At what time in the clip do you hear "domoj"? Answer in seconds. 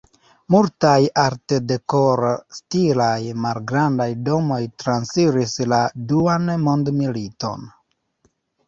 4.31-4.61